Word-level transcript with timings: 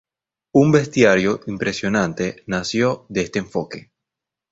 Un 0.61 0.71
bestiario 0.71 1.41
impresionante 1.45 2.41
nació 2.47 3.05
de 3.09 3.21
este 3.21 3.37
enfoque. 3.37 3.91